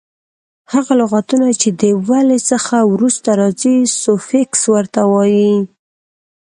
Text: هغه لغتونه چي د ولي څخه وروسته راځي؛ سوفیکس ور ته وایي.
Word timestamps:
هغه 0.73 0.93
لغتونه 1.01 1.47
چي 1.61 1.69
د 1.81 1.83
ولي 2.07 2.39
څخه 2.51 2.75
وروسته 2.93 3.29
راځي؛ 3.41 3.77
سوفیکس 4.01 4.61
ور 4.71 4.85
ته 4.93 5.01
وایي. 5.13 5.53